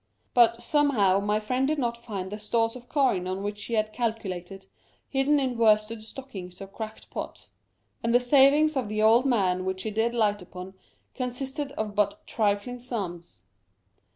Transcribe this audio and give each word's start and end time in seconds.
But, 0.33 0.63
somehow, 0.63 1.19
my 1.19 1.39
friend 1.39 1.67
did 1.67 1.77
not 1.77 1.95
find 1.95 2.31
the 2.31 2.39
stores 2.39 2.75
of 2.75 2.89
coin 2.89 3.27
on 3.27 3.43
which 3.43 3.65
he 3.65 3.75
had 3.75 3.93
calculated, 3.93 4.65
hidden 5.07 5.39
in 5.39 5.59
worsted 5.59 6.01
stockings 6.01 6.59
or 6.59 6.65
cracked 6.65 7.11
pots; 7.11 7.51
and 8.01 8.11
the 8.11 8.19
savings 8.19 8.75
of 8.75 8.89
the 8.89 9.03
old 9.03 9.25
man 9.27 9.63
which 9.63 9.83
he 9.83 9.91
did 9.91 10.15
light 10.15 10.41
upon 10.41 10.73
consisted 11.13 11.71
of 11.73 11.93
but 11.93 12.25
trifling 12.25 12.79
sums. 12.79 13.43